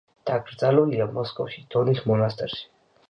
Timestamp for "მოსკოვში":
1.17-1.61